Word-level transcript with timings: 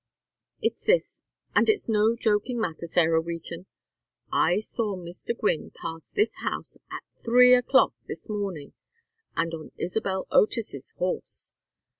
"It's 0.63 0.83
this, 0.83 1.21
and 1.53 1.69
it's 1.69 1.87
no 1.87 2.15
joking 2.15 2.59
matter, 2.59 2.87
Sarah 2.87 3.21
Wheaton. 3.21 3.67
I 4.31 4.59
saw 4.59 4.95
Mr. 4.95 5.37
Gwynne 5.37 5.69
pass 5.79 6.09
this 6.09 6.37
house 6.37 6.75
at 6.89 7.03
three 7.23 7.53
o'clock 7.53 7.93
this 8.07 8.27
morning, 8.27 8.73
and 9.35 9.53
on 9.53 9.71
Isabel 9.77 10.25
Otis's 10.31 10.89
horse. 10.97 11.51